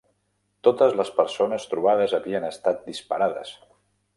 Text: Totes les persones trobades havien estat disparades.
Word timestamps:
Totes 0.67 0.95
les 0.99 1.11
persones 1.19 1.67
trobades 1.73 2.15
havien 2.19 2.51
estat 2.51 2.81
disparades. 2.89 3.53